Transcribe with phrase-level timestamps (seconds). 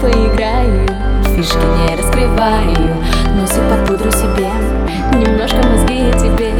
[0.00, 0.86] покупаю
[3.36, 4.50] Носик под пудру себе
[5.14, 6.52] Немножко мозги тебе.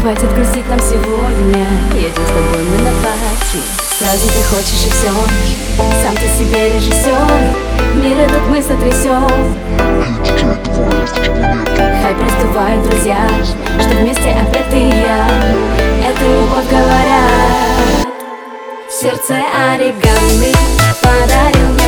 [0.00, 3.60] Хватит грустить нам сегодня Едем с тобой мы на пати
[3.98, 5.10] Сразу ты хочешь и все
[6.02, 7.40] Сам ты себе режиссер
[7.94, 9.30] Мир этот мы сотрясем
[12.02, 13.28] Хай простывают друзья
[13.80, 15.26] Что вместе опять ты и я.
[16.08, 18.06] Это любовь говорят
[18.90, 19.34] Сердце
[19.72, 20.52] оригами
[21.00, 21.81] Подарил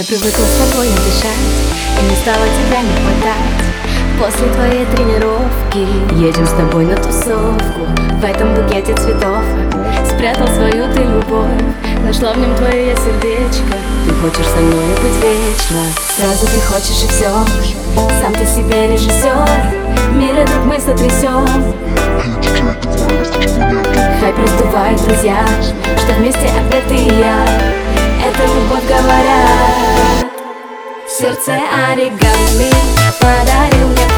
[0.00, 1.44] Я привыкла спокойно дышать
[2.00, 3.68] И не стала тебя не хватать.
[4.18, 5.84] После твоей тренировки
[6.18, 7.84] Едем с тобой на тусовку.
[8.18, 9.44] В этом букете цветов
[10.06, 11.50] Спрятал свою ты любовь.
[12.02, 13.76] Нашла в нем твое сердечко.
[14.06, 15.82] Ты хочешь со мной быть вечно?
[16.16, 17.28] Сразу ты хочешь и все
[18.22, 19.50] Сам ты себе режиссер
[20.14, 21.46] Мир этот мы сотрясем
[24.18, 25.44] Хай раздувают друзья
[25.98, 27.80] Что вместе опять ты и я.
[28.22, 29.69] Это любовь говорят
[31.20, 32.70] Сердце оригами.
[33.20, 34.09] Подарил мне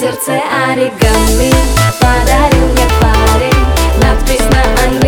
[0.00, 0.32] сердце
[0.66, 1.52] оригами.
[2.00, 3.66] Подарил мне парень
[4.02, 4.99] Надпись на английском